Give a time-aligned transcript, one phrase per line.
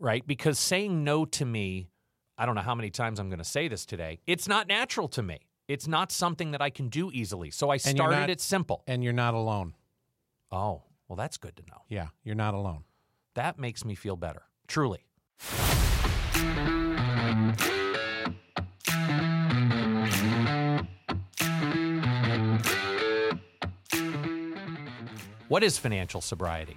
[0.00, 0.26] right?
[0.26, 1.90] Because saying no to me,
[2.36, 5.06] I don't know how many times I'm going to say this today, it's not natural
[5.08, 5.38] to me.
[5.68, 7.52] It's not something that I can do easily.
[7.52, 8.82] So I started not- it simple.
[8.88, 9.74] And you're not alone.
[10.50, 11.82] Oh, well, that's good to know.
[11.88, 12.82] Yeah, you're not alone.
[13.34, 15.04] That makes me feel better, truly.
[25.48, 26.76] What is financial sobriety?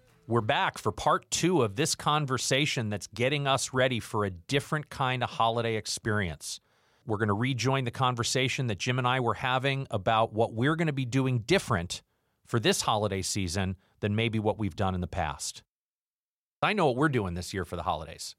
[0.31, 4.89] We're back for part two of this conversation that's getting us ready for a different
[4.89, 6.61] kind of holiday experience.
[7.05, 10.77] We're going to rejoin the conversation that Jim and I were having about what we're
[10.77, 12.01] going to be doing different
[12.47, 15.63] for this holiday season than maybe what we've done in the past.
[16.63, 18.37] I know what we're doing this year for the holidays.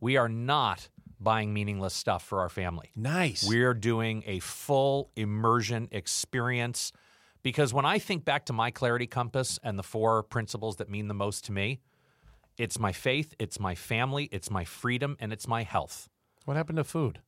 [0.00, 0.88] We are not
[1.20, 2.90] buying meaningless stuff for our family.
[2.96, 3.46] Nice.
[3.46, 6.90] We're doing a full immersion experience
[7.44, 11.06] because when I think back to my clarity compass and the four principles that mean
[11.06, 11.78] the most to me,
[12.58, 16.08] it's my faith, it's my family, it's my freedom, and it's my health.
[16.46, 17.20] what happened to food?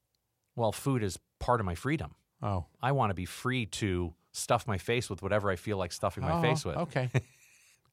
[0.57, 2.15] Well, food is part of my freedom.
[2.43, 2.65] Oh.
[2.83, 6.23] I want to be free to stuff my face with whatever I feel like stuffing
[6.25, 6.77] my Oh, face with.
[6.77, 7.11] Okay.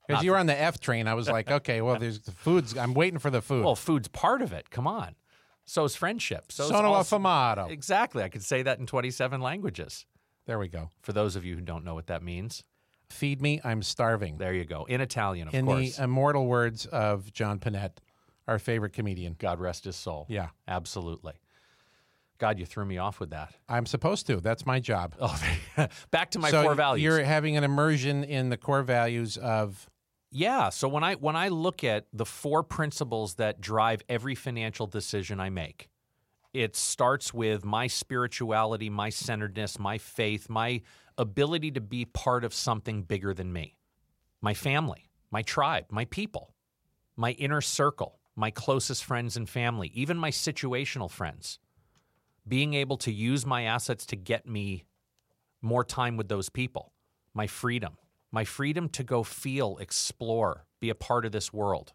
[0.06, 2.76] Because you were on the F train, I was like, okay, well, there's the food's.
[2.78, 3.64] I'm waiting for the food.
[3.64, 4.70] Well, food's part of it.
[4.70, 5.16] Come on.
[5.66, 6.52] So is friendship.
[6.52, 7.70] So is Sono also- affamato.
[7.72, 8.22] Exactly.
[8.22, 10.06] I could say that in 27 languages.
[10.46, 10.90] There we go.
[11.02, 12.64] For those of you who don't know what that means,
[13.10, 14.38] Feed me, I'm starving.
[14.40, 14.86] there you go.
[14.86, 15.98] In Italian, of In course.
[15.98, 17.98] the immortal words of John Pinette,
[18.48, 19.36] our favorite comedian.
[19.38, 20.26] God rest his soul.
[20.30, 20.48] Yeah.
[20.68, 21.34] Absolutely.
[22.40, 23.54] God, you threw me off with that.
[23.70, 24.38] I'm supposed to.
[24.42, 25.16] That's my job.
[25.22, 27.04] Oh, back to my so core values.
[27.04, 29.88] You're having an immersion in the core values of
[30.32, 30.70] Yeah.
[30.70, 35.40] So when I when I look at the four principles that drive every financial decision
[35.40, 35.88] I make,
[36.54, 40.82] it starts with my spirituality, my centeredness, my faith, my
[41.18, 43.78] ability to be part of something bigger than me.
[44.42, 46.54] My family, my tribe, my people,
[47.16, 51.60] my inner circle, my closest friends and family, even my situational friends.
[52.48, 54.84] Being able to use my assets to get me
[55.62, 56.92] more time with those people,
[57.34, 57.98] my freedom,
[58.32, 61.94] my freedom to go feel, explore, be a part of this world,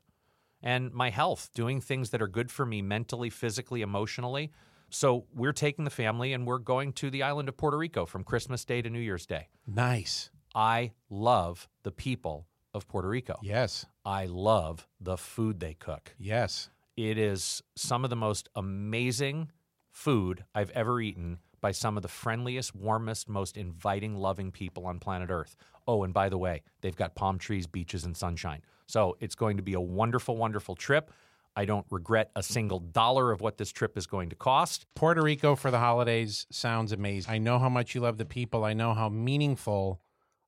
[0.63, 4.51] and my health, doing things that are good for me mentally, physically, emotionally.
[4.91, 8.25] So we're taking the family and we're going to the island of Puerto Rico from
[8.25, 9.49] Christmas Day to New Year's Day.
[9.67, 10.31] nice.
[10.55, 13.39] I love the people of Puerto Rico.
[13.43, 13.85] Yes.
[14.05, 16.15] I love the food they cook.
[16.19, 16.71] Yes.
[16.97, 19.53] It is some of the most amazing
[19.91, 24.99] food I've ever eaten by some of the friendliest, warmest, most inviting, loving people on
[25.01, 25.55] planet Earth.
[25.89, 28.63] Oh, and by the way, they've got palm trees, beaches, and sunshine.
[28.87, 31.11] So it's going to be a wonderful, wonderful trip.
[31.57, 34.87] I don't regret a single dollar of what this trip is going to cost.
[34.95, 37.33] Puerto Rico for the holidays sounds amazing.
[37.33, 38.65] I know how much you love the people.
[38.65, 40.01] I know how meaningful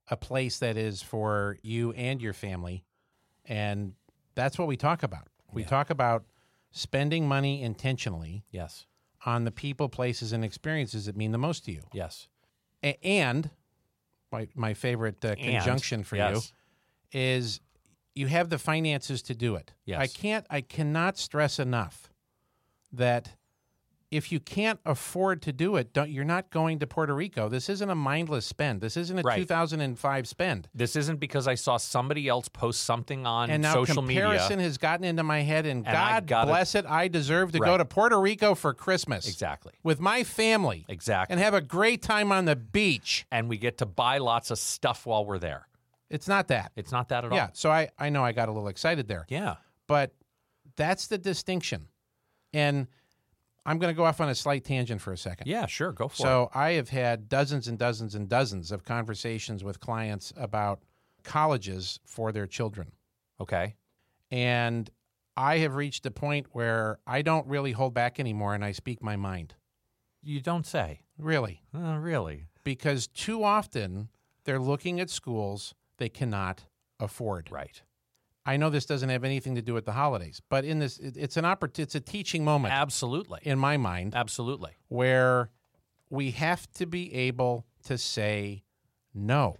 [0.08, 2.84] a place that is for you and your family.
[3.46, 3.94] And
[4.34, 5.26] that's what we talk about.
[5.52, 6.24] We talk about
[6.70, 8.86] spending money intentionally Yes.
[9.26, 11.82] on the people, places, and experiences that mean the most to you.
[11.92, 12.28] Yes.
[12.84, 13.50] A- and
[14.32, 16.52] my, my favorite uh, conjunction for yes.
[17.12, 17.60] you is
[18.14, 19.72] you have the finances to do it.
[19.84, 20.00] Yes.
[20.00, 22.10] I can't I cannot stress enough
[22.92, 23.36] that
[24.10, 27.48] if you can't afford to do it, don't, you're not going to Puerto Rico.
[27.48, 28.80] This isn't a mindless spend.
[28.80, 29.36] This isn't a Right.
[29.38, 30.68] 2005 spend.
[30.74, 34.64] This isn't because I saw somebody else post something on And now social comparison media.
[34.64, 37.78] has gotten into my head, and, And God gotta- bless it, I deserve to go
[37.78, 39.28] to Puerto Rico for Christmas.
[39.28, 39.74] Exactly.
[39.84, 40.86] With my family.
[40.88, 41.32] Exactly.
[41.34, 43.26] And have a great time on the beach.
[43.30, 45.68] and we get to buy lots of stuff while we're there.
[46.08, 46.72] It's not that.
[46.74, 47.40] It's not that at yeah.
[47.42, 47.46] all.
[47.46, 47.50] Yeah.
[47.52, 49.24] So I, I know I got a little excited there.
[49.28, 49.56] Yeah.
[49.86, 50.12] But
[50.74, 51.86] that's the distinction.
[52.52, 52.88] And
[53.66, 55.46] I'm going to go off on a slight tangent for a second.
[55.46, 55.92] Yeah, sure.
[55.92, 56.26] Go for it.
[56.26, 60.80] So I have had dozens and dozens and dozens of conversations with clients about
[61.24, 62.92] colleges for their children.
[63.40, 63.76] Okay.
[64.30, 64.88] And
[65.36, 69.02] I have reached a point where I don't really hold back anymore and I speak
[69.02, 69.54] my mind.
[70.22, 71.00] You don't say.
[71.18, 71.62] Really.
[71.74, 72.46] Uh, really?
[72.64, 74.08] Because too often
[74.44, 76.64] they're looking at schools they cannot
[76.98, 77.50] afford.
[77.50, 77.82] Right.
[78.46, 81.16] I know this doesn't have anything to do with the holidays, but in this, it-
[81.16, 83.40] it's an oppor- it's a teaching moment Absolutely.
[83.42, 84.72] in my mind Absolutely.
[84.88, 85.50] where
[86.08, 88.64] we have to be able to say
[89.14, 89.56] no.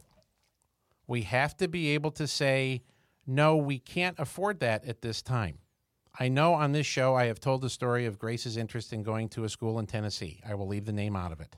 [1.07, 2.83] We have to be able to say,
[3.27, 5.59] no, we can't afford that at this time.
[6.19, 9.29] I know on this show I have told the story of Grace's interest in going
[9.31, 10.41] to a school in Tennessee.
[10.47, 11.57] I will leave the name out of it.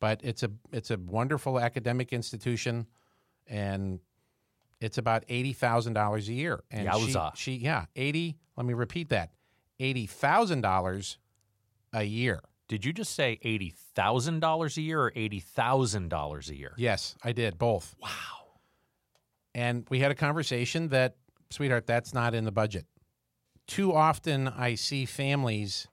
[0.00, 2.86] But it's a it's a wonderful academic institution
[3.46, 4.00] and
[4.82, 6.62] it's about eighty thousand dollars a year.
[6.70, 7.36] And Yowza.
[7.36, 9.30] she, she yeah, eighty let me repeat that.
[9.78, 11.18] Eighty thousand dollars
[11.92, 12.40] a year.
[12.68, 16.72] Did you just say eighty thousand dollars a year or eighty thousand dollars a year?
[16.76, 17.94] Yes, I did both.
[18.02, 18.10] Wow.
[19.54, 21.16] And we had a conversation that,
[21.50, 22.86] sweetheart, that's not in the budget.
[23.66, 25.86] Too often I see families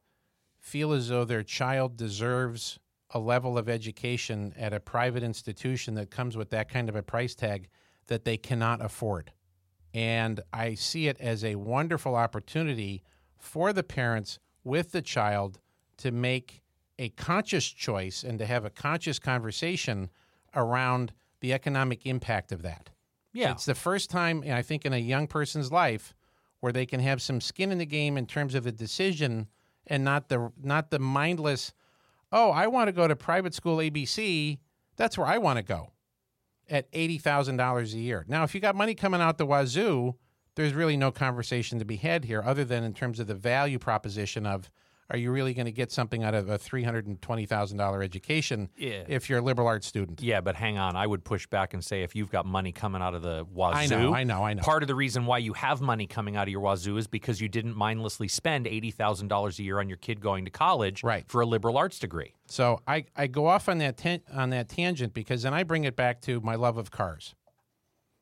[0.59, 2.79] feel as though their child deserves
[3.11, 7.03] a level of education at a private institution that comes with that kind of a
[7.03, 7.67] price tag
[8.09, 9.31] that they cannot afford.
[9.93, 13.03] And I see it as a wonderful opportunity
[13.37, 15.59] for the parents with the child
[15.97, 16.61] to make
[16.99, 20.09] a conscious choice and to have a conscious conversation
[20.53, 22.89] around the economic impact of that.
[23.31, 23.51] Yeah.
[23.51, 26.13] It's the first time, I think, in a young person's life
[26.59, 29.47] where they can have some skin in the game in terms of the decision
[29.87, 31.73] and not the not the mindless,
[32.31, 34.59] oh, I want to go to private school ABC.
[34.97, 35.91] That's where I want to go
[36.69, 38.25] at eighty thousand dollars a year.
[38.27, 40.15] Now, if you got money coming out the wazoo,
[40.55, 43.79] there's really no conversation to be had here, other than in terms of the value
[43.79, 44.69] proposition of
[45.09, 47.77] are you really going to get something out of a three hundred and twenty thousand
[47.77, 49.03] dollar education Yeah.
[49.07, 50.21] if you're a liberal arts student?
[50.21, 50.95] Yeah, but hang on.
[50.95, 53.77] I would push back and say if you've got money coming out of the wazoo,
[53.77, 54.61] I know, I know, I know.
[54.63, 57.41] Part of the reason why you have money coming out of your wazoo is because
[57.41, 61.03] you didn't mindlessly spend eighty thousand dollars a year on your kid going to college
[61.03, 61.23] Right.
[61.27, 62.33] for a liberal arts degree.
[62.47, 65.83] So I, I go off on that tan- on that tangent because then I bring
[65.83, 67.35] it back to my love of cars.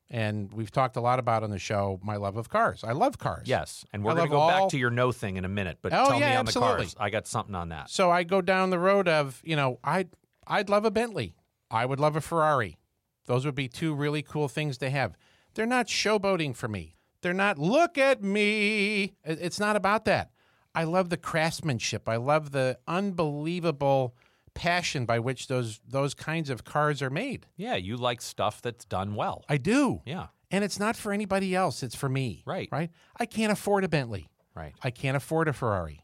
[0.10, 2.84] And we've talked a lot about on the show my love of cars.
[2.84, 3.48] I love cars.
[3.48, 5.80] Yes, and we're going to go all- back to your no thing in a minute.
[5.82, 6.72] But Oh, tell yeah, me on absolutely.
[6.76, 6.96] the cars.
[6.98, 7.90] I got something on that.
[7.90, 10.10] So I go down the road of, you know, I'd
[10.48, 11.36] I'd love a Bentley.
[11.70, 12.78] I would love a Ferrari.
[13.26, 15.18] Those would be two really cool things to have.
[15.56, 16.96] They're not showboating for me.
[17.22, 19.16] They're not look at me.
[19.26, 20.32] It's not about that.
[20.74, 22.08] I love the craftsmanship.
[22.08, 24.16] I love the unbelievable
[24.58, 27.46] passion by which those those kinds of cars are made.
[27.56, 29.46] Yeah, you like stuff that's done well.
[29.48, 30.02] I do.
[30.06, 32.44] yeah, And it's not for anybody else, it's for me.
[32.46, 32.68] Right.
[32.72, 32.90] Right?
[33.20, 34.30] I can't afford a Bentley.
[34.56, 34.74] right.
[34.84, 36.04] I can't afford a Ferrari.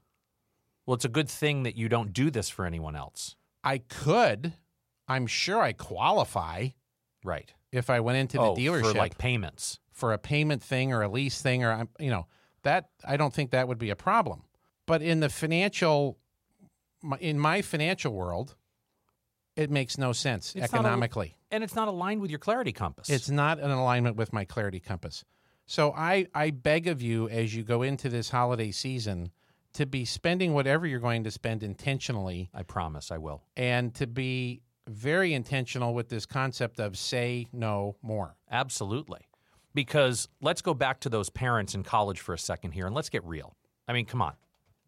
[0.86, 3.36] Well, it's a good thing that you don't do this for anyone else.
[3.64, 4.54] I could.
[5.08, 6.70] I'm sure I qualify
[7.24, 7.52] Right.
[7.72, 9.80] if I went into the oh, dealership for like payments.
[9.92, 12.28] for a payment thing or a lease thing or I'm- you know,
[12.64, 14.44] that I don't think that would be a problem.
[14.86, 16.18] But in the financial
[17.20, 18.56] in my financial world,
[19.56, 21.38] it makes no sense It's economically.
[21.52, 23.10] And it's not aligned with your clarity compass.
[23.10, 25.24] It's not in alignment with my clarity compass.
[25.66, 29.32] So I, I beg of you as you go into this holiday season
[29.74, 33.44] to be spending whatever you're going to spend intentionally I promise I will.
[33.56, 38.36] and to be very intentional with this concept of say no more.
[38.52, 39.22] Absolutely.
[39.74, 43.10] Because let's go back to those parents in college for a second here and let's
[43.10, 43.56] get real.
[43.88, 44.34] I mean, come on.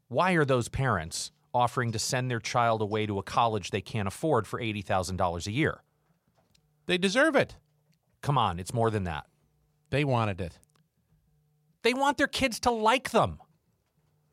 [0.09, 4.07] Why are those parents offering to send their child away to a college they can't
[4.07, 5.81] afford for $80,000 a year?
[6.85, 7.55] They deserve it.
[8.21, 9.25] Come on, it's more than that.
[9.89, 10.59] They wanted it.
[11.83, 13.39] They want their kids to like them.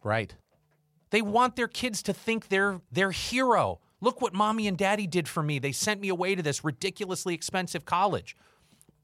[0.03, 0.35] Right.
[1.11, 3.81] They want their kids to think they're their hero.
[4.01, 5.59] Look what mommy and daddy did for me.
[5.59, 8.35] They sent me away to this ridiculously expensive college.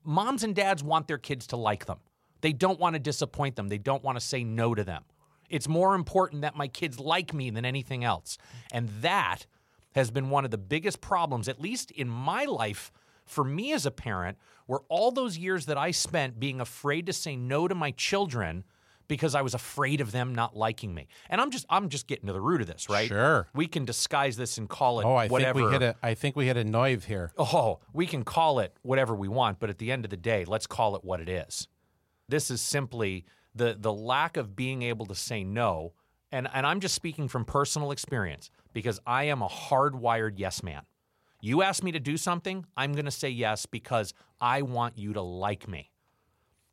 [0.03, 1.99] Moms and dads want their kids to like them.
[2.41, 3.69] They don't want to disappoint them.
[3.69, 5.05] They don't want to say no to them.
[5.49, 8.39] It's more important that my kids like me than anything else.
[8.73, 9.47] And that
[9.95, 12.93] has been one of the biggest problems, at least in my life,
[13.25, 17.13] for me as a parent, where all those years that I spent being afraid to
[17.13, 18.65] say no to my children
[19.07, 21.09] because I was afraid of them not liking me.
[21.31, 23.09] And I'm just I'm just getting to the root of this, right?
[23.09, 23.49] Sure.
[23.55, 25.61] We can disguise this and call it Oh, I whatever.
[25.61, 27.33] think we hit a I think we hit a noive here.
[27.39, 30.45] Oh, we can call it whatever we want, but at the end of the day,
[30.45, 31.69] let's call it what it is.
[32.29, 33.25] This is simply
[33.59, 35.93] the the lack of being able to say no.
[36.33, 40.83] And and I'm just speaking from personal experience because I am a hardwired yes man.
[41.41, 45.13] You ask me to do something, I'm going to say yes because I want you
[45.13, 45.93] to like me.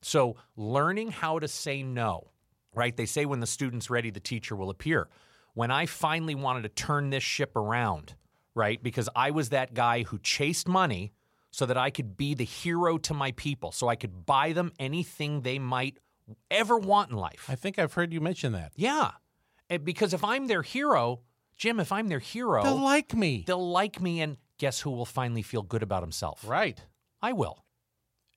[0.01, 2.32] So, learning how to say no,
[2.74, 2.96] right?
[2.96, 5.08] They say when the student's ready, the teacher will appear.
[5.54, 8.15] When I finally wanted to turn this ship around,
[8.56, 8.82] right?
[8.82, 11.13] Because I was that guy who chased money
[11.51, 14.74] so that I could be the hero to my people, so I could buy them
[14.80, 16.00] anything they might
[16.51, 17.46] ever want in life.
[17.50, 18.72] I think I've heard you mention that.
[18.75, 19.12] yeah.
[19.70, 21.22] And because if I'm their hero,
[21.58, 23.44] Jim, if I'm their hero, They'll like me.
[23.48, 26.44] they'll like me and guess who will finally feel good about himself?
[26.48, 26.79] Right.
[27.22, 27.65] I will.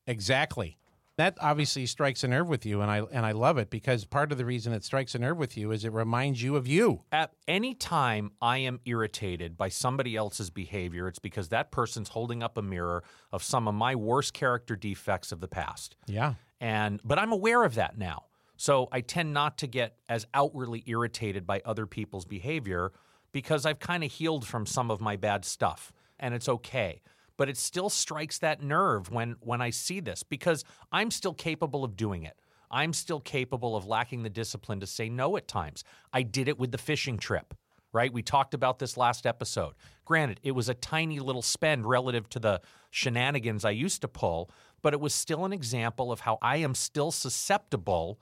[0.06, 0.78] Exactly.
[1.16, 4.30] That obviously strikes a nerve with you and I and I love it because part
[4.30, 7.02] of the reason it strikes a nerve with you is it reminds you of you.
[7.10, 12.40] At any time I am irritated by somebody else's behavior, it's because that person's holding
[12.42, 13.02] up a mirror
[13.32, 15.96] of some of my worst character defects of the past.
[16.06, 16.34] Yeah.
[16.60, 18.24] And but I'm aware of that now.
[18.56, 22.92] So I tend not to get as outwardly irritated by other people's behavior
[23.30, 27.00] because I've kind of healed from some of my bad stuff and it's okay.
[27.36, 31.84] But it still strikes that nerve when when I see this because I'm still capable
[31.84, 32.36] of doing it.
[32.70, 35.84] I'm still capable of lacking the discipline to say no at times.
[36.12, 37.54] I did it with the fishing trip,
[37.92, 38.12] right?
[38.12, 39.74] We talked about this last episode.
[40.04, 42.60] Granted, it was a tiny little spend relative to the
[42.90, 44.50] shenanigans I used to pull,
[44.82, 48.20] but it was still an example of how I am still susceptible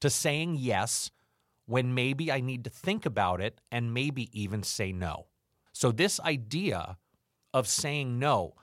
[0.00, 1.10] to saying yes
[1.66, 5.26] when maybe I need to think about it and maybe even say no.
[5.72, 6.96] So, this idea
[7.52, 8.54] of saying no,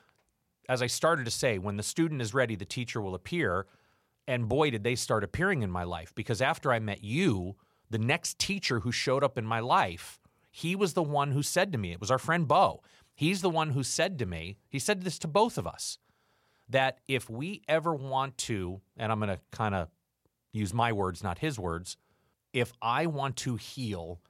[0.70, 3.68] as I started to say, when the student is ready, the teacher will appear.
[4.28, 7.56] And boy, did they start appearing in my life because after I met you,
[7.90, 10.20] the next teacher who showed up in my life,
[10.50, 12.82] he was the one who said to me, it was our friend Bo.
[13.16, 15.98] He's the one who said to me, he said this to both of us,
[16.70, 19.90] that if we ever want to, and I'm going to kind of
[20.52, 21.98] use my words, not his words,
[22.54, 24.22] if I want to heal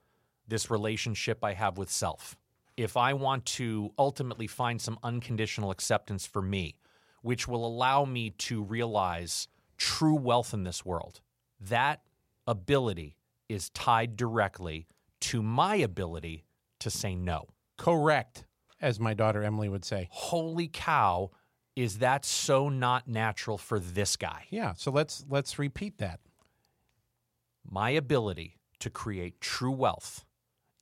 [0.48, 2.38] this relationship I have with self,
[2.75, 6.75] if I want to ultimately find some unconditional acceptance for me,
[7.22, 9.48] which will allow me to realize
[9.78, 11.22] true wealth in this world,
[11.60, 12.02] that
[12.48, 14.88] ability is tied directly
[15.22, 16.46] to my ability
[16.80, 17.48] to say no.
[17.78, 18.46] Correct,
[18.82, 20.10] as my daughter Emily would say.
[20.12, 21.32] Holy cow,
[21.75, 24.46] is that so not natural for this guy?
[24.50, 26.20] Yeah, so let's let's repeat that.
[27.70, 30.25] My ability to create true wealth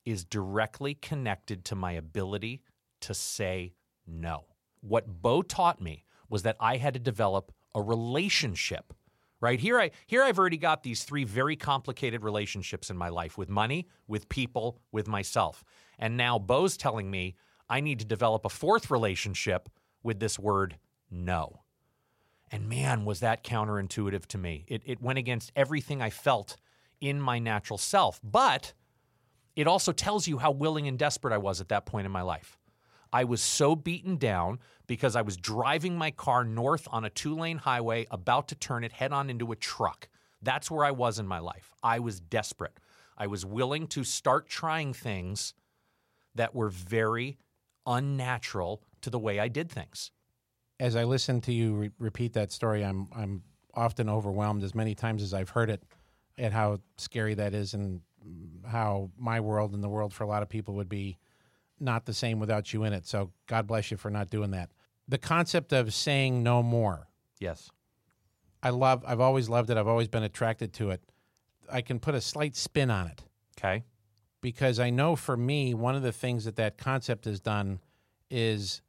[0.06, 2.64] is directly connected to my ability
[3.02, 3.74] to say
[4.08, 4.46] no.
[4.82, 8.94] What Bo taught me was that I had to develop a relationship.
[9.40, 13.38] Right here, I here I've already got these three very complicated relationships in my life
[13.38, 15.64] with money, with people, with myself.
[15.98, 17.36] And now Bo's telling me
[17.70, 19.70] I need to develop a fourth relationship
[20.04, 20.78] with this word
[21.10, 21.62] no.
[22.52, 24.66] And man, was that counterintuitive to me.
[24.68, 26.58] It, it went against everything I felt
[27.00, 28.20] in my natural self.
[28.24, 28.74] But
[29.56, 32.22] it also tells you how willing and desperate I was at that point in my
[32.22, 32.58] life.
[33.14, 37.36] I was so beaten down because I was driving my car north on a two
[37.36, 40.08] lane highway, about to turn it head on into a truck.
[40.42, 41.72] That's where I was in my life.
[41.84, 42.78] I was desperate.
[43.18, 45.54] I was willing to start trying things
[46.36, 47.38] that were very
[47.86, 50.12] unnatural to the way I did things.
[50.80, 53.44] As I listen to you re- repeat that story, I'm I'm
[53.74, 55.84] often overwhelmed as many times as I've heard it
[56.38, 58.02] at how scary that is and
[58.68, 61.18] how my world and the world for a lot of people would be
[61.80, 63.08] not the same without you in it.
[63.08, 64.72] So God bless you for not doing that.
[65.08, 67.08] The concept of saying no more.
[67.40, 67.70] Yes.
[68.64, 69.78] I love I've always loved it.
[69.78, 71.02] I've always been attracted to it.
[71.72, 73.24] I can put a slight spin on it
[73.58, 73.84] Okay.
[74.42, 77.80] because I know for me one of the things that that concept has done
[78.30, 78.82] is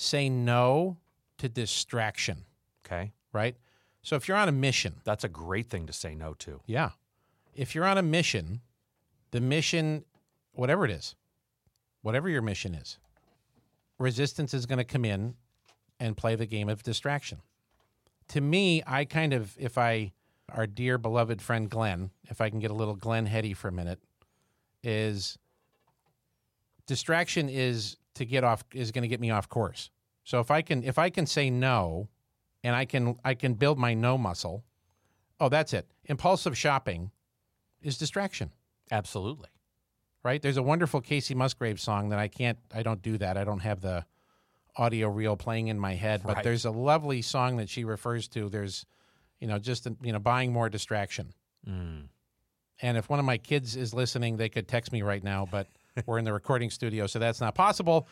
[0.00, 0.96] say no
[1.38, 2.44] to distraction,
[2.86, 3.12] Okay.
[3.32, 3.56] right?
[4.02, 6.60] So if you're on a mission, That's a great thing to say no to.
[6.66, 6.90] yeah.
[7.52, 8.60] If you're on a mission,
[9.32, 10.04] the mission
[10.52, 11.16] whatever it is,
[12.02, 12.98] whatever your mission is,
[13.98, 15.34] resistance is going to come in
[15.98, 17.38] and play the game of distraction.
[18.28, 20.12] To me, I kind of, if I,
[20.54, 23.72] our dear beloved friend Glenn, if I can get a little Glenn heady for a
[23.72, 23.98] minute,
[24.84, 25.36] is
[26.86, 29.90] distraction is to get off, is going to get me off course.
[30.24, 32.08] So if I can, if I can say no
[32.62, 34.64] and I can, I can build my no muscle,
[35.40, 35.86] oh, that's it.
[36.04, 37.10] Impulsive shopping
[37.82, 38.50] is distraction
[38.90, 39.48] Absolutely.
[40.24, 40.42] right?
[40.42, 43.36] There's a wonderful Kacey Musgrave song that I can't, I don't do that.
[43.36, 44.04] I don't have the
[44.76, 46.44] audio reel playing in my head, but Right.
[46.44, 48.48] there's a lovely song that she refers to.
[48.48, 48.84] There's,
[49.40, 51.32] you know, just, you know, buying more distraction.
[51.66, 52.08] Mm.
[52.82, 55.66] And if one of my kids is listening, they could text me right now, but
[56.06, 58.08] we're in the recording studio, so that's not possible.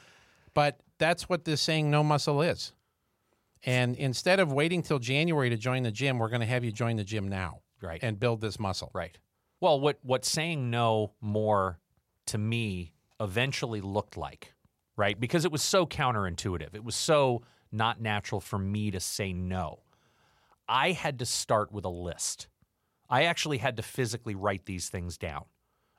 [0.55, 2.73] But that's what this saying no muscle is.
[3.65, 6.73] And instead of waiting till January to join the gym, we're going to have you
[6.73, 8.03] join the gym now Right.
[8.03, 8.91] and build this muscle.
[8.95, 9.19] Right.
[9.61, 11.79] Well, what what saying no more
[12.27, 14.55] to me eventually looked like,
[14.97, 15.19] right?
[15.19, 16.75] Because it was so counterintuitive.
[16.75, 19.81] It was so not natural for me to say no.
[20.69, 22.49] I had to start with a list.
[23.09, 25.45] I actually had to physically write these things down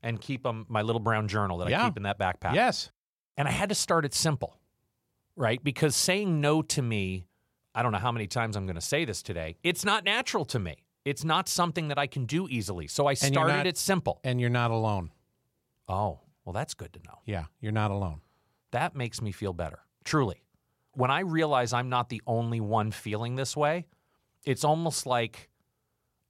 [0.07, 2.55] and keep them my little brown journal that I keep in that backpack.
[2.55, 2.91] Yes.
[3.35, 4.57] And I had to start it simple,
[5.35, 5.61] right?
[5.61, 7.27] Because saying no to me,
[7.75, 10.45] I don't know how many times I'm going to say this today, it's not natural
[10.45, 10.85] to me.
[11.03, 12.87] It's not something that I can do easily.
[12.87, 14.19] So I started not- it simple.
[14.23, 15.11] And you're not alone.
[15.89, 17.19] Oh, well, that's good to know.
[17.25, 18.21] Yeah, you're not alone.
[18.71, 20.41] That makes me feel better, truly.
[20.93, 23.85] When I realize I'm not the only one feeling this way,
[24.45, 25.49] it's almost like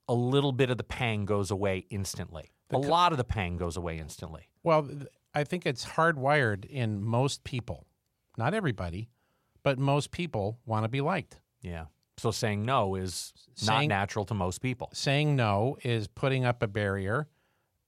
[0.08, 2.50] a little bit of the pang goes away instantly.
[2.70, 4.48] A lot of the pang goes away instantly.
[4.62, 4.88] Well,
[5.34, 7.86] I think it's hardwired in most people.
[8.36, 9.08] Not everybody,
[9.62, 11.40] but most people want to be liked.
[11.62, 11.86] Yeah.
[12.18, 13.32] So saying no is
[13.64, 14.90] not natural to most people.
[14.92, 17.28] Saying no is putting up a barrier,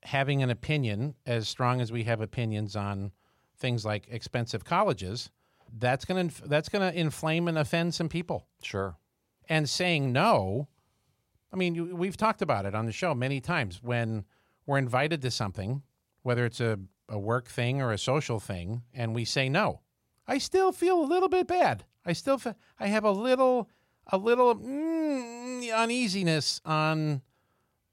[0.05, 3.13] having an opinion as strong as we have opinions on
[3.59, 5.31] things like expensive colleges.
[5.79, 8.47] That's going to that's going to inflame and offend some people.
[8.63, 8.97] Sure.
[9.49, 10.69] and saying no
[11.53, 14.25] i mean we've talked about it on the show many times when
[14.67, 15.83] we're invited to something
[16.23, 19.81] whether it's a, a work thing or a social thing and we say no
[20.27, 22.41] i still feel a little bit bad i still
[22.79, 23.69] i have a little
[24.13, 27.23] a little mm, uneasiness on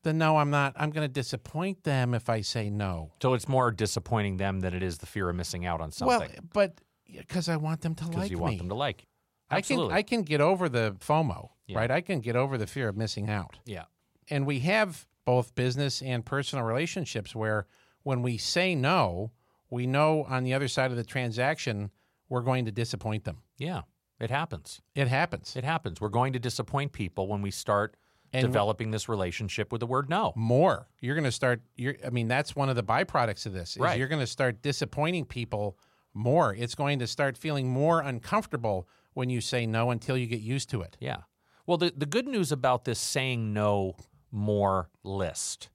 [0.03, 3.47] the no i'm not i'm going to disappoint them if i say no So it's
[3.47, 6.19] more disappointing them than it is the fear of missing out on something.
[6.19, 6.79] well but
[7.17, 9.01] because i want them to like you me want them to like.
[9.01, 9.07] you.
[9.49, 11.77] I can I can get over the FOMO, Yeah.
[11.77, 11.89] right?
[11.89, 13.57] I can get over the fear of missing out.
[13.65, 13.85] yeah.
[14.29, 17.67] And we have both business and personal relationships where
[18.03, 19.29] when we say no,
[19.69, 21.91] we know on the other side of the transaction
[22.29, 23.39] we're going to disappoint them.
[23.57, 23.81] Yeah.
[24.21, 24.81] It happens.
[24.95, 25.57] It happens.
[25.57, 25.99] It happens.
[25.99, 27.97] We're going to disappoint people when we start
[28.31, 30.31] And- developing this relationship with the word no.
[30.37, 30.87] More.
[31.01, 33.71] You're going to start you're I mean that's one of the byproducts of this.
[33.71, 33.99] Is Right.
[33.99, 35.77] you're going to start disappointing people
[36.13, 36.55] more.
[36.55, 40.69] It's going to start feeling more uncomfortable when you say no until you get used
[40.69, 40.95] to it.
[41.01, 41.17] Yeah.
[41.65, 43.97] Well, the, the good news about this saying no
[44.31, 45.69] more list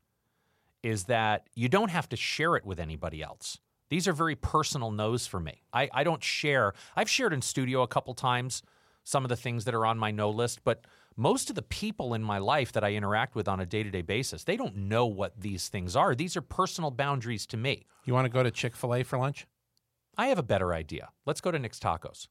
[0.83, 3.59] is that you don't have to share it with anybody else.
[3.89, 5.63] These are very personal no's for me.
[5.73, 6.73] I, I don't share.
[6.97, 8.63] I've shared in studio a couple times
[9.05, 12.15] some of the things that are on my no list, but most of the people
[12.15, 14.77] in my life that I interact with on a day to day basis, they don't
[14.77, 16.15] know what these things are.
[16.15, 17.87] These are personal boundaries to me.
[18.05, 19.47] You want to go to Chick-fil-A for lunch?
[20.17, 21.11] I have a better idea.
[21.27, 22.29] Let's go to Nick's Tacos.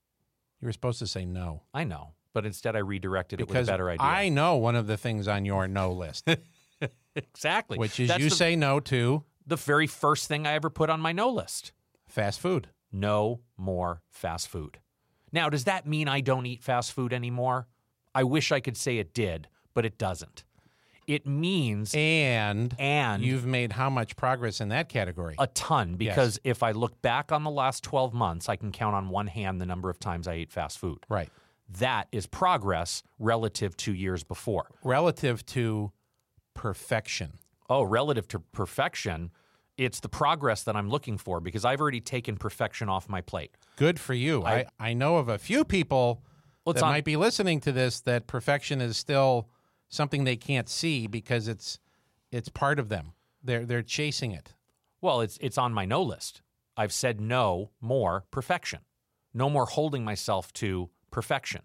[0.60, 1.64] You were supposed to say no.
[1.74, 4.06] I know, but instead I redirected it with a better idea.
[4.06, 6.28] I know one of the things on your no list,
[7.16, 7.78] exactly.
[7.78, 10.90] which is That's you the, say no to the very first thing I ever put
[10.90, 11.72] on my no list.
[12.08, 12.70] fast food.
[12.92, 14.80] No more fast food.
[15.32, 17.68] Now, does that mean I don't eat fast food anymore?
[18.14, 20.44] I wish I could say it did, but it doesn't.
[21.08, 25.36] It means And and you've made how much progress in that category?
[25.40, 28.96] a ton because if I look back on the last 12 months, I can count
[28.96, 31.00] on one hand the number of times I ate fast food.
[31.10, 31.30] right.
[31.80, 34.68] That is progress relative to years before.
[34.84, 35.92] Relative to
[36.54, 37.40] perfection.
[37.70, 39.32] Oh, relative to perfection,
[39.78, 43.56] it's the progress that I'm looking for because I've already taken perfection off my plate.
[43.78, 44.44] Good for you.
[44.44, 46.22] I, I, know of a few people
[46.66, 49.48] Well, that on- might be listening to this that perfection is still
[49.88, 51.80] something they can't see because it's
[52.32, 53.14] it's part of them.
[53.44, 54.54] They're they're chasing it.
[55.02, 56.42] Well, it's it's on my no list.
[56.76, 58.80] I've said no more perfection.
[59.34, 61.62] No more holding myself to perfection,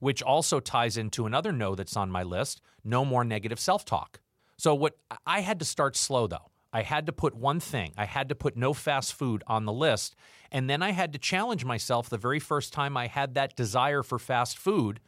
[0.00, 4.20] which also ties into another no that's on my list, no more negative self-talk.
[4.56, 6.50] So what I had to start slow though.
[6.70, 7.94] I had to put one thing.
[7.96, 10.14] I had to put no fast food on the list,
[10.52, 14.02] and then I had to challenge myself the very first time I had that desire
[14.02, 15.00] for fast food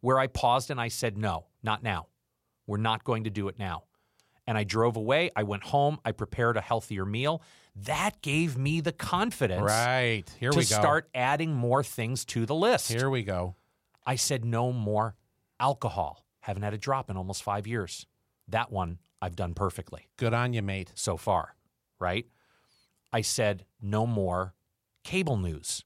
[0.00, 2.06] where I paused and I said no, not now.
[2.66, 3.82] We're not going to do it now
[4.50, 5.30] and I drove away.
[5.36, 6.00] I went home.
[6.04, 7.40] I prepared a healthier meal.
[7.76, 10.24] That gave me the confidence Right.
[10.40, 10.74] Here to we go.
[10.74, 12.90] start adding more things to the list.
[12.90, 13.54] Here we go.
[14.04, 15.14] I said no more
[15.60, 16.26] alcohol.
[16.40, 18.06] Haven't had a drop in almost five years.
[18.48, 20.90] That one I've done perfectly Good on you, mate.
[20.96, 21.54] so far,
[22.00, 22.26] right?
[23.12, 24.54] I said no more
[25.04, 25.84] cable news.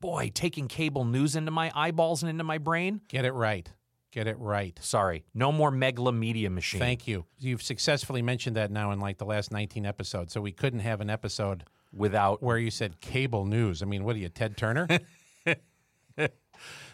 [0.00, 3.02] Boy, taking cable news into my eyeballs and into my brain.
[3.06, 3.70] Get it right.
[4.12, 4.76] Get it right.
[4.82, 6.80] Sorry, no more megala media machine.
[6.80, 7.26] Thank you.
[7.38, 10.32] You've successfully mentioned that now in like the last 19 episodes.
[10.32, 13.82] So we couldn't have an episode Without where you said cable news.
[13.82, 14.86] I mean, what are you, Ted Turner?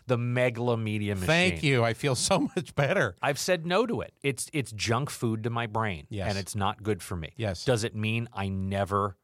[0.06, 1.26] the megalomedia machine.
[1.26, 1.84] Thank you.
[1.84, 3.14] I feel so much better.
[3.20, 4.14] I've said no to it.
[4.22, 6.28] It's it's junk food to my brain, Yes.
[6.30, 7.32] and it's not good for me.
[7.36, 7.64] Yes.
[7.64, 9.16] Does it mean I never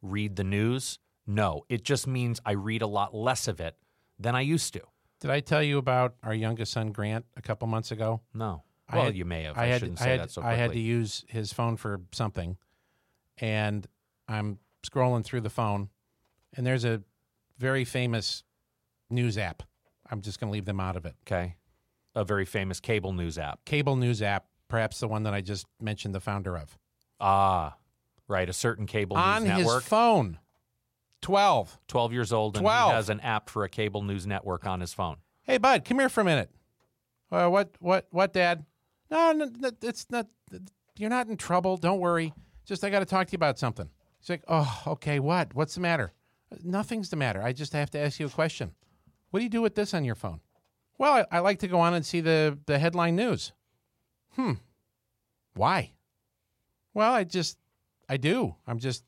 [0.00, 0.98] read the news?
[1.26, 1.64] No.
[1.68, 3.76] It just means I read a lot less of it
[4.18, 4.80] than I used to.
[5.20, 8.22] Did I tell you about our youngest son, Grant, a couple months ago?
[8.34, 8.62] No.
[8.88, 9.56] I Well, had- you may have.
[9.58, 11.76] I I, had, shouldn't I say had, that so I had to use his phone
[11.76, 12.56] for something,
[13.38, 13.86] and
[14.28, 15.90] I'm scrolling through the phone,
[16.56, 17.02] and there's a
[17.58, 18.42] very famous
[19.10, 19.62] news app.
[20.10, 21.14] I'm just going to leave them out of it.
[21.26, 21.56] okay.
[22.16, 23.64] A very famous cable news app.
[23.64, 26.76] Cable news app, perhaps the one that I just mentioned the founder of.
[27.20, 27.76] Ah,
[28.26, 28.48] right.
[28.48, 29.82] A certain cable On news his network.
[29.84, 30.38] phone.
[31.22, 31.78] 12.
[31.88, 32.90] 12 years old, and 12.
[32.90, 35.16] he has an app for a cable news network on his phone.
[35.42, 36.50] Hey, bud, come here for a minute.
[37.30, 38.64] Uh, what, what, what, Dad?
[39.10, 40.26] No, no, no, it's not.
[40.96, 41.76] You're not in trouble.
[41.76, 42.32] Don't worry.
[42.64, 43.88] Just I got to talk to you about something.
[44.20, 45.18] He's like, oh, okay.
[45.18, 45.54] What?
[45.54, 46.12] What's the matter?
[46.62, 47.42] Nothing's the matter.
[47.42, 48.72] I just have to ask you a question.
[49.30, 50.40] What do you do with this on your phone?
[50.98, 53.52] Well, I, I like to go on and see the the headline news.
[54.34, 54.52] Hmm.
[55.54, 55.92] Why?
[56.92, 57.58] Well, I just
[58.08, 58.56] I do.
[58.66, 59.04] I'm just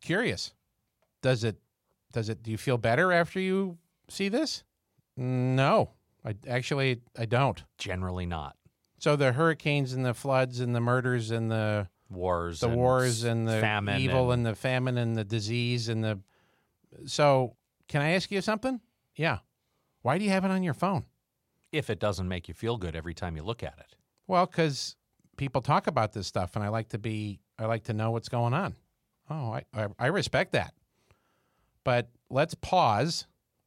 [0.00, 0.54] curious.
[1.24, 1.56] Does it
[2.12, 4.62] does it do you feel better after you see this?
[5.16, 5.90] No.
[6.24, 7.62] I actually I don't.
[7.78, 8.56] Generally not.
[8.98, 13.24] So the hurricanes and the floods and the murders and the Wars, the and wars
[13.24, 16.20] and the famine evil and, and the famine and the disease and the
[17.06, 17.56] so
[17.88, 18.80] can I ask you something?
[19.16, 19.38] Yeah.
[20.02, 21.06] Why do you have it on your phone?
[21.74, 23.96] if it doesn't make you feel good every time you look at it.
[24.26, 24.96] Well, because
[25.36, 28.28] people talk about this stuff, and I like to be, I like to know what's
[28.28, 28.76] going on.
[29.28, 30.72] Oh, I, I, I respect that.
[31.84, 33.26] But let's pause,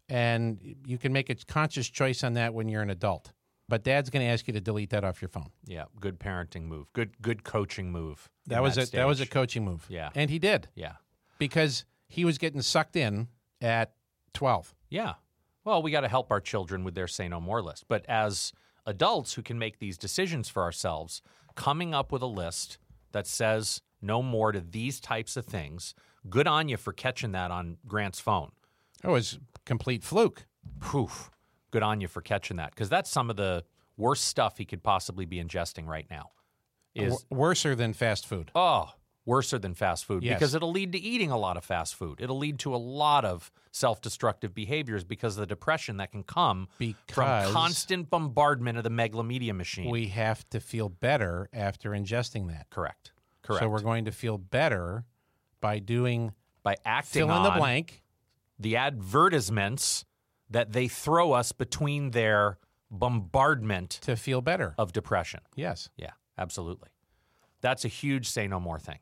[0.09, 3.31] and you can make a conscious choice on that when you're an adult.
[3.69, 5.49] But Dad's going to ask you to delete that off your phone.
[5.65, 6.91] Yeah, good parenting move.
[6.93, 8.29] Good good coaching move.
[8.47, 9.85] That was a that was a coaching move.
[9.89, 10.09] Yeah.
[10.15, 10.93] and he did Yeah.
[11.37, 13.27] because he was getting sucked in
[13.61, 13.93] at
[14.33, 14.73] twelve.
[14.89, 15.15] Yeah.
[15.65, 17.85] Well, we got to help our children with their say no more list.
[17.89, 18.53] But as
[18.85, 21.21] adults who can make these decisions for ourselves,
[21.55, 22.77] coming up with a list
[23.11, 25.93] that says no more to these types of things,
[26.29, 28.51] good on you for catching that on Grant's phone.
[29.01, 30.45] That was complete fluke.
[30.79, 31.29] Poof.
[31.71, 33.63] Good on you for catching that because that's some of the
[33.97, 36.31] worst stuff he could possibly be ingesting right now.
[36.95, 38.51] Is W- worser than fast food.
[38.55, 38.91] oh,
[39.25, 40.39] worser than fast food Yes.
[40.39, 42.21] because it'll lead to eating a lot of fast food.
[42.21, 46.69] It'll lead to a lot of self-destructive behaviors because of the depression that can come
[47.09, 49.91] from constant bombardment of the megalomedia machine.
[49.91, 52.69] We have to feel better after ingesting that.
[52.69, 53.11] Correct.
[53.43, 53.61] Correct.
[53.63, 55.03] So we're going to feel better
[55.61, 58.03] by doing by acting fill in the blank.
[58.59, 60.05] the advertisements
[60.49, 62.57] that they throw us between their
[62.89, 64.73] bombardment to feel better.
[64.77, 65.41] of depression.
[65.55, 65.89] Yes.
[65.97, 66.89] Yeah, absolutely.
[67.61, 68.99] That's a huge say no more thing.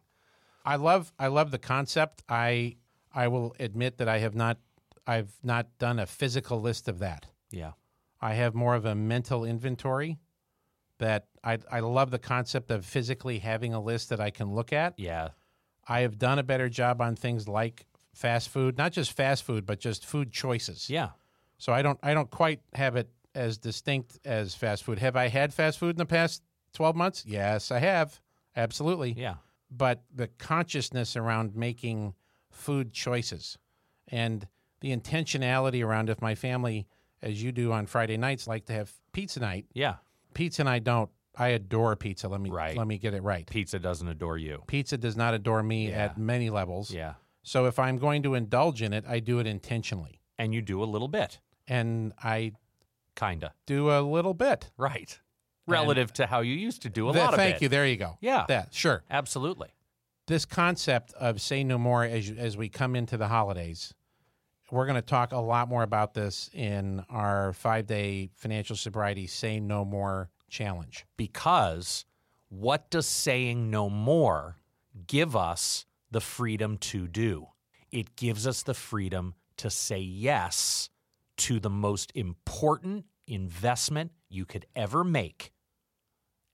[0.65, 2.23] I love I love the concept.
[2.29, 2.77] I
[3.13, 4.57] I will admit that I have not
[5.05, 7.27] I've not done a physical list of that.
[7.51, 7.71] Yeah.
[8.21, 10.17] I have more of a mental inventory
[10.97, 14.73] that I I love the concept of physically having a list that I can look
[14.73, 14.95] at.
[14.97, 15.29] Yeah.
[15.87, 19.65] I have done a better job on things like fast food, not just fast food,
[19.65, 20.89] but just food choices.
[20.89, 21.09] Yeah.
[21.57, 24.99] So I don't I don't quite have it as distinct as fast food.
[24.99, 26.41] Have I had fast food in the past
[26.73, 27.23] 12 months?
[27.25, 28.19] Yes, I have.
[28.55, 29.13] Absolutely.
[29.13, 29.35] Yeah.
[29.69, 32.13] But the consciousness around making
[32.49, 33.57] food choices
[34.07, 34.47] and
[34.81, 36.87] the intentionality around if my family
[37.21, 39.65] as you do on Friday nights like to have pizza night.
[39.73, 39.95] Yeah.
[40.33, 41.09] Pizza and I don't.
[41.37, 42.27] I adore pizza.
[42.27, 42.75] Let me Right.
[42.77, 43.45] let me get it right.
[43.49, 44.63] Pizza doesn't adore you.
[44.67, 46.05] Pizza does not adore me Yeah.
[46.05, 46.91] at many levels.
[46.91, 47.15] Yeah.
[47.43, 50.21] So if I'm going to indulge in it, I do it intentionally.
[50.37, 52.53] And you do a little bit, And I
[53.15, 53.53] kinda.
[53.65, 54.71] do a little bit.
[54.77, 55.19] Right.
[55.67, 57.61] Relative to how you used to do a Th- lot of thank it.
[57.63, 57.69] you.
[57.69, 58.17] There you go.
[58.21, 58.45] Yeah.
[58.47, 59.03] That sure.
[59.09, 59.69] Absolutely.
[60.27, 63.93] This concept of say no more as you- as we come into the holidays,
[64.71, 69.27] we're going to talk a lot more about this in our five day financial sobriety
[69.27, 71.05] say no more challenge.
[71.17, 72.05] Because
[72.49, 74.57] what does saying no more
[75.07, 77.47] give us the freedom to do?
[77.91, 80.89] It gives us the freedom to say yes
[81.37, 85.51] to the most important investment you could ever make,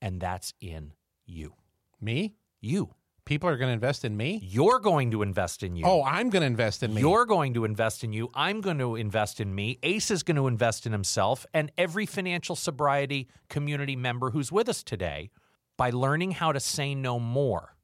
[0.00, 0.92] and that's in
[1.26, 1.54] you.
[2.00, 2.34] Me?
[2.60, 2.94] You.
[3.24, 4.40] People are going to invest in me.
[4.42, 5.84] You're going to invest in you.
[5.86, 7.00] Oh, I'm going to invest in me.
[7.00, 8.30] You're going to invest in you.
[8.34, 9.78] I'm going to invest in me.
[9.84, 14.68] Ace is going to invest in himself and every financial sobriety community member who's with
[14.68, 15.30] us today
[15.76, 17.76] by learning how to say no more.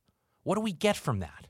[0.42, 1.46] What do we get from that?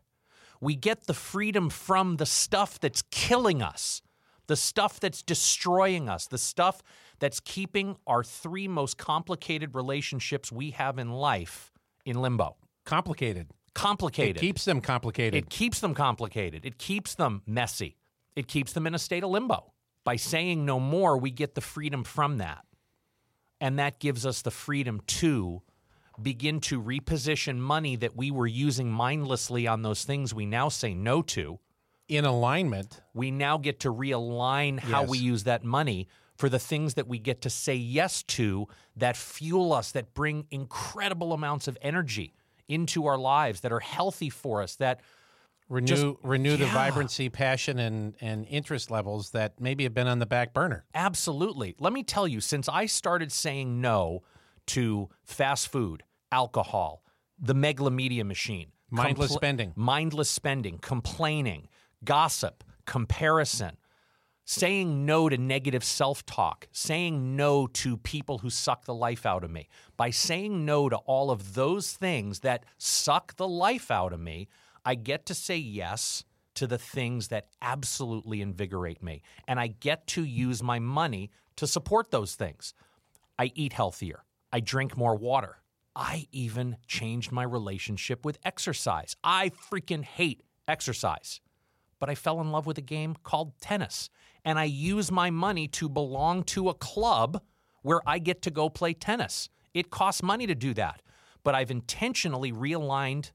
[0.60, 4.02] We get the freedom from the stuff that's killing us,
[4.48, 6.82] the stuff that's destroying us, the stuff
[7.20, 11.72] that's keeping our three most complicated relationships we have in life
[12.04, 12.56] in limbo.
[12.84, 13.48] complicated.
[13.78, 14.36] Complicated.
[14.36, 15.34] It keeps them complicated.
[15.44, 16.64] It keeps them complicated.
[16.64, 17.96] It keeps them messy.
[18.34, 19.72] It keeps them in a state of limbo.
[20.04, 22.64] By saying no more, we get the freedom from that.
[23.60, 25.62] And that gives us the freedom to
[26.20, 30.94] begin to reposition money that we were using mindlessly on those things we now say
[30.94, 31.58] no to.
[32.08, 33.02] in alignment.
[33.12, 35.10] We now get to realign how Yes.
[35.10, 39.14] we use that money for the things that we get to say yes to that
[39.14, 42.32] fuel us, that bring incredible amounts of energy
[42.68, 45.00] into our lives, that are healthy for us, that
[45.70, 46.72] Renew Just- renew the yeah.
[46.72, 50.86] vibrancy, passion, and and interest levels that maybe have been on the back burner.
[50.94, 51.74] Absolutely.
[51.78, 54.22] Let me tell you, since I started saying no
[54.68, 57.02] to fast food, alcohol,
[57.38, 59.74] the megalomedia machine, Mindless spending.
[59.76, 61.68] mindless spending, complaining,
[62.02, 63.76] gossip, comparison,
[64.50, 69.44] saying no to negative self talk, saying no to people who suck the life out
[69.44, 69.68] of me.
[69.98, 74.48] By saying no to all of those things that suck the life out of me,
[74.86, 79.20] I get to say yes to the things that absolutely invigorate me.
[79.46, 82.72] And I get to use my money to support those things.
[83.38, 84.24] I eat healthier.
[84.50, 85.58] I drink more water.
[85.94, 89.14] I even changed my relationship with exercise.
[89.22, 91.42] I freaking hate exercise.
[91.98, 94.08] But I fell in love with a game called tennis.
[94.48, 97.42] And I use my money to belong to a club
[97.82, 99.50] where I get to go play tennis.
[99.74, 101.02] It costs money to do that.
[101.44, 103.32] But I've intentionally realigned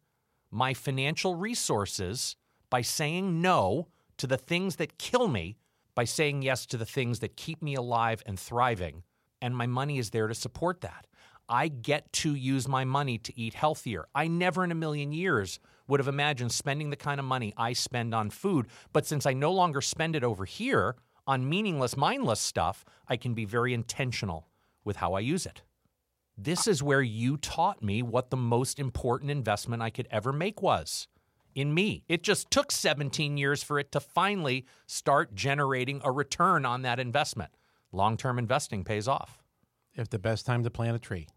[0.50, 2.36] my financial resources
[2.72, 5.60] by saying no to the things that kill me,
[5.94, 9.04] by saying yes to the things that keep me alive and thriving.
[9.40, 11.06] And my money is there to support that.
[11.50, 14.08] I get to use my money to eat healthier.
[14.16, 17.74] I never in a million years would have imagined spending the kind of money I
[17.74, 18.68] spend on food.
[18.94, 20.96] But since I no longer spend it over here
[21.28, 24.48] on meaningless, mindless stuff, I can be very intentional
[24.84, 25.62] with how I use it.
[26.38, 30.62] This is where you taught me what the most important investment I could ever make
[30.62, 31.08] was
[31.54, 32.04] in me.
[32.08, 37.00] It just took 17 years for it to finally start generating a return on that
[37.00, 37.52] investment.
[37.92, 39.43] Long term investing pays off.
[39.96, 41.28] If the best time to plant a tree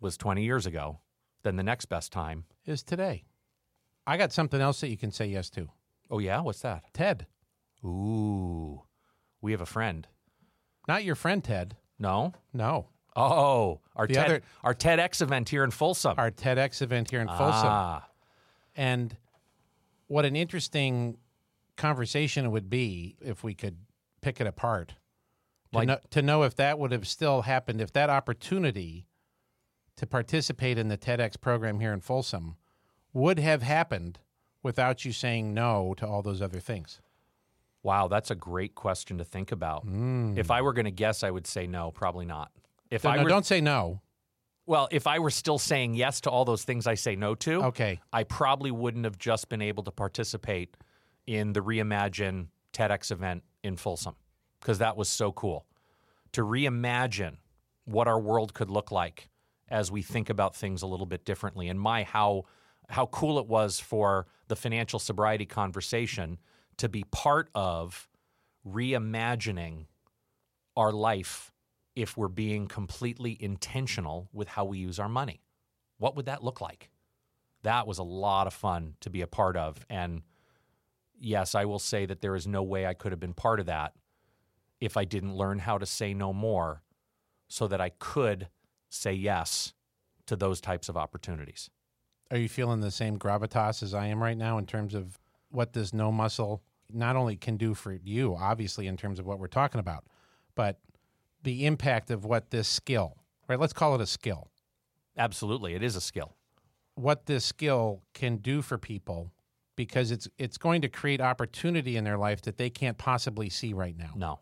[0.00, 1.00] Was 20 years ago,
[1.42, 2.44] then the next best time.
[2.64, 3.24] is today.
[4.06, 5.68] I got something else that you can say yes to.
[6.10, 6.40] Oh, yeah?
[6.40, 6.84] What's that?
[6.94, 7.26] Ted.
[7.84, 8.82] Ooh,
[9.40, 10.06] we have a friend.
[10.88, 11.76] Not your friend Ted.
[11.98, 12.32] No?
[12.52, 12.88] No.
[13.14, 16.14] Oh, our, The TED, other- our TEDx event here in Folsom.
[16.18, 17.68] Our TEDx event here in Folsom.
[17.68, 18.08] Ah,
[18.74, 19.16] And
[20.06, 21.16] what an interesting
[21.76, 23.76] conversation it would be if we could
[24.20, 24.94] pick it apart.
[25.72, 29.06] To, know, to know if that would have still happened, if that opportunity
[29.96, 32.56] to participate in the TEDx program here in Folsom
[33.12, 34.18] would have happened
[34.62, 37.00] without you saying no to all those other things.
[37.82, 39.86] wow, that's a great question to think about.
[39.86, 40.36] Mm.
[40.36, 42.50] If I were going to guess, I would say no, probably not.
[42.90, 44.00] If No, I no, were, don't say no.
[44.66, 47.62] well, if I were still saying yes to all those things I say no to,
[47.66, 48.00] Okay.
[48.12, 50.76] I probably wouldn't have just been able to participate
[51.28, 54.16] in the Reimagine TEDx event in Folsom
[54.60, 55.66] because that was so cool.
[56.32, 57.36] To reimagine
[57.84, 59.28] what our world could look like
[59.68, 62.44] as we think about things a little bit differently and my how
[62.88, 66.38] how cool it was for the financial sobriety conversation
[66.76, 68.08] to be part of
[68.66, 69.86] reimagining
[70.76, 71.50] our life
[71.96, 75.40] if we're being completely intentional with how we use our money.
[75.98, 76.90] What would that look like?
[77.62, 79.84] That was a lot of fun to be a part of.
[79.88, 80.22] And
[81.18, 83.66] yes, I will say that there is no way I could have been part of
[83.66, 83.94] that
[84.86, 86.82] if I didn't learn how to say no more
[87.48, 88.48] so that I could
[88.88, 89.74] say yes
[90.26, 91.70] to those types of opportunities.
[92.30, 95.18] Are you feeling the same gravitas as I am right now in terms of
[95.50, 99.38] what this no muscle not only can do for you, obviously, in terms of what
[99.38, 100.04] we're talking about,
[100.54, 100.80] but
[101.42, 103.16] the impact of what this skill,
[103.48, 103.60] right?
[103.60, 104.48] Let's call it a skill.
[105.16, 106.34] Absolutely, it is a skill.
[106.94, 109.32] What this skill can do for people
[109.76, 113.72] because it's it's going to create opportunity in their life that they can't possibly see
[113.72, 114.12] right now.
[114.16, 114.40] No.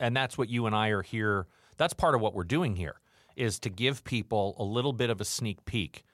[0.00, 1.46] And that's what you and I are here.
[1.76, 3.00] That's part of what we're doing here
[3.36, 6.04] is to give people a little bit of a sneak peek,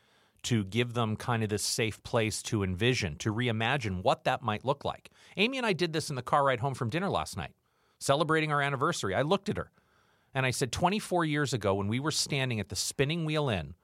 [0.44, 4.64] to give them kind of this safe place to envision, to reimagine what that might
[4.64, 5.10] look like.
[5.36, 7.52] Amy and I did this in the car ride home from dinner last night,
[7.98, 9.14] celebrating our anniversary.
[9.14, 9.72] I looked at her
[10.34, 13.74] and I said, 24 years ago, when we were standing at the spinning wheel inn,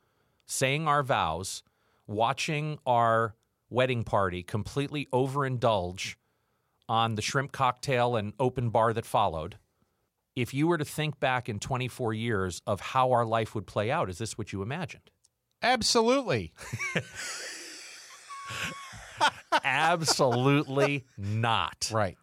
[0.46, 1.62] saying our vows,
[2.06, 3.34] watching our
[3.70, 6.16] wedding party completely overindulge
[6.88, 9.56] on the shrimp cocktail and open bar that followed.
[10.36, 13.90] If you were to think back in 24 years of how our life would play
[13.90, 15.10] out, is this what you imagined?
[15.62, 16.52] Absolutely.
[19.64, 21.90] Absolutely not.
[21.92, 22.16] Right.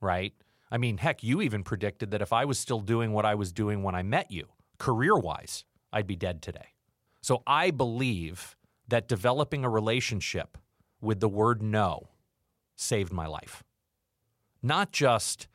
[0.00, 0.34] Right?
[0.70, 3.52] I mean, heck, you even predicted that if I was still doing what I was
[3.52, 6.74] doing when I met you, career wise, I'd be dead today.
[7.22, 8.56] So I believe
[8.88, 10.58] that developing a relationship
[11.00, 12.10] with the word no
[12.76, 13.64] saved my life.
[14.62, 15.48] Not just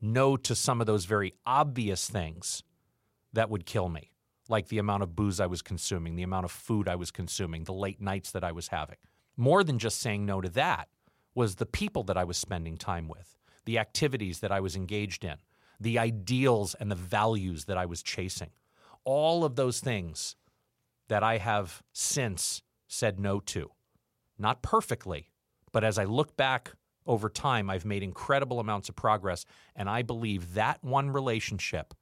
[0.00, 2.62] no to some of those very obvious things
[3.32, 4.12] that would kill me,
[4.48, 7.64] like the amount of booze I was consuming, the amount of food I was consuming,
[7.64, 8.98] the late nights that I was having.
[9.36, 10.88] More than just saying no to that
[11.34, 15.24] was the people that I was spending time with, the activities that I was engaged
[15.24, 15.36] in,
[15.78, 18.50] the ideals and the values that I was chasing.
[19.04, 20.36] All of those things
[21.08, 23.70] that I have since said no to.
[24.38, 25.30] Not perfectly,
[25.72, 26.72] but as I look back
[27.06, 29.44] over time, I've made incredible amounts of progress.
[29.74, 31.94] And I believe that one relationship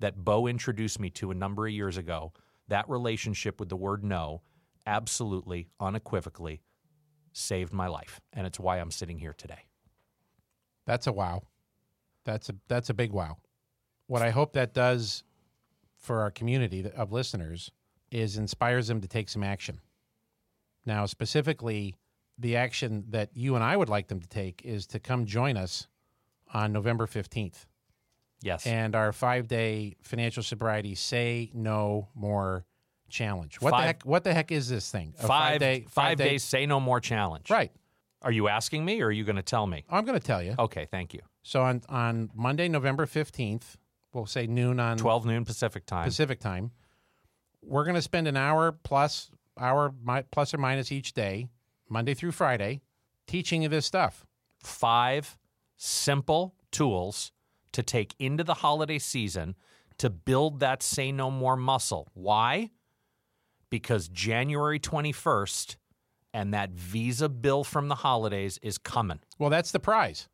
[0.00, 2.32] that Bo introduced me to a number of years ago,
[2.68, 4.42] that relationship with the word no,
[4.86, 6.62] absolutely, unequivocally
[7.32, 8.20] saved my life.
[8.32, 9.66] And it's why I'm sitting here today.
[10.86, 11.42] That's a wow.
[12.24, 13.38] That's a that's a big wow.
[14.06, 15.22] What I hope that does
[15.96, 17.70] for our community of listeners
[18.10, 19.80] is inspires them to take some action.
[20.84, 21.94] Now, specifically,
[22.40, 25.56] the action that you and I would like them to take is to come join
[25.56, 25.86] us
[26.52, 27.66] on November 15th
[28.42, 28.66] Yes.
[28.66, 32.64] and our 5-day financial sobriety say no more
[33.10, 33.60] challenge.
[33.60, 35.14] What the heck what the heck is this thing?
[35.22, 37.50] A five, day five day- days, say no more challenge.
[37.50, 37.70] Right.
[38.22, 39.84] Are you asking me or are you going to tell me?
[39.90, 40.54] I'm going to tell you.
[40.58, 41.20] Okay, thank you.
[41.42, 43.76] So on on Monday, November fifteenth,
[44.14, 46.04] we'll say noon on 12 noon Pacific time.
[46.04, 46.70] Pacific time.
[47.62, 49.92] We're going to spend an hour plus hour
[50.30, 51.48] plus or minus each day,
[51.90, 52.80] Monday through Friday,
[53.26, 54.24] teaching you this stuff.
[54.62, 55.36] Five
[55.76, 57.32] simple tools
[57.72, 59.56] to take into the holiday season
[59.98, 62.08] to build that say no more muscle.
[62.14, 62.70] Why?
[63.70, 65.76] Because January 21st
[66.32, 69.20] and that visa bill from the holidays is coming.
[69.38, 70.28] Well, that's the prize.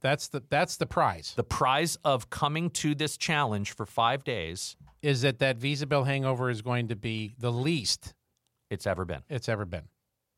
[0.00, 1.34] That's the that's the prize.
[1.36, 6.04] The prize of coming to this challenge for 5 days Is that that visa bill
[6.04, 8.14] hangover is going to be the least
[8.70, 9.22] it's ever been.
[9.28, 9.88] it's ever been.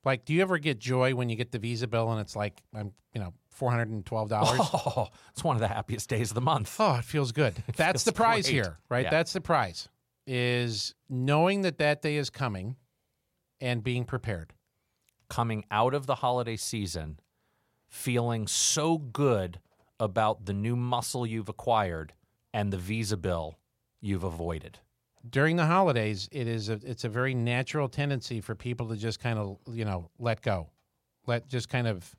[0.05, 2.63] Like, do you ever get joy when you get the visa bill and it's like,
[2.75, 4.61] I'm, you know, four hundred and twelve dollars?
[4.61, 6.75] Oh, it's one of the happiest days of the month.
[6.81, 7.55] Oh, it feels good.
[7.77, 8.55] That's feels the prize great.
[8.55, 9.05] here, right?
[9.05, 9.11] Yeah.
[9.11, 9.89] That's the prize.
[10.27, 12.77] Is knowing that that day is coming
[13.61, 14.53] and being prepared.
[15.29, 17.19] coming out of the holiday season
[17.89, 19.61] feeling so good
[20.01, 22.13] about the new muscle you've acquired
[22.53, 23.59] and the visa bill
[24.01, 24.79] you've avoided.
[25.29, 29.21] During the holidays, it is a, it's a very natural tendency for people to just
[29.21, 30.71] kind of, you know, let go.
[31.27, 32.15] Let just kind of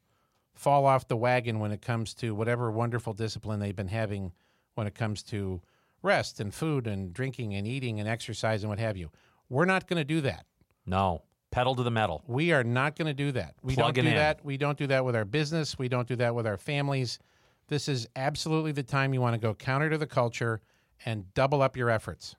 [0.55, 4.31] fall off the wagon when it comes to whatever wonderful discipline they've been having
[4.75, 5.61] when it comes to
[6.01, 9.09] rest and food and drinking and eating and exercise and what have you.
[9.49, 10.45] We're not going to do that.
[10.85, 12.23] No, pedal to the metal.
[12.27, 13.55] We are not going to do that.
[13.61, 14.23] We Plugging don't do in.
[14.23, 14.45] that.
[14.45, 15.77] We don't do that with our business.
[15.77, 17.19] We don't do that with our families.
[17.67, 20.61] This is absolutely the time you want to go counter to the culture
[21.05, 22.35] and double up your efforts.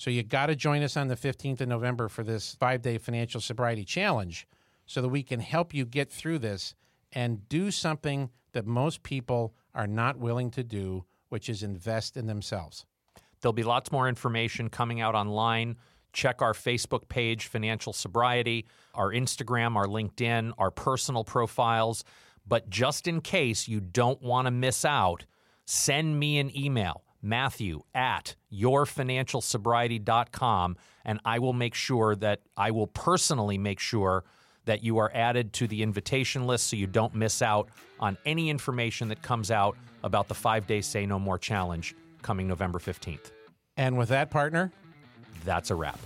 [0.00, 3.38] So you got to join us on the 15th of November for this 5-day financial
[3.38, 4.48] sobriety challenge
[4.86, 6.74] so that we can help you get through this
[7.12, 12.26] and do something that most people are not willing to do, which is invest in
[12.26, 12.86] themselves.
[13.42, 15.76] There'll be lots more information coming out online.
[16.14, 22.04] Check our Facebook page, Financial Sobriety, our Instagram, our LinkedIn, our personal profiles.
[22.48, 25.26] But just in case you don't want to miss out,
[25.66, 32.86] send me an email, Matthew at yourfinancialsobriety.com, and I will make sure that I will
[32.86, 34.24] personally make sure
[34.64, 38.50] that you are added to the invitation list so you don't miss out on any
[38.50, 43.32] information that comes out about the five day Say No More challenge coming November 15th.
[43.76, 44.72] And with that, partner,
[45.44, 45.98] That's a wrap.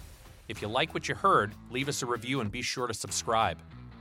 [0.49, 3.59] If you like what you heard, leave us a review and be sure to subscribe.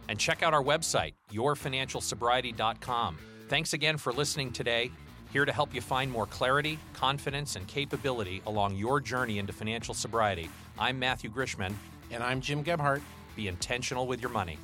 [0.10, 3.18] And check out our website, yourfinancialsobriety.com.
[3.48, 4.92] Thanks again for listening today.
[5.34, 9.96] Here to help you find more clarity, confidence, and capability along your journey into financial
[9.96, 10.48] sobriety.
[10.78, 11.74] I'm Matthew Grishman.
[12.12, 13.02] and I'm Jim Gebhardt.
[13.36, 14.60] Be intentional with your money.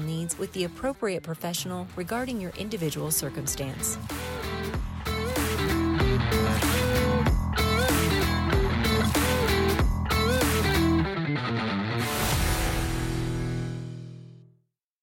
[0.00, 3.98] needs with the appropriate professional regarding your individual circumstance.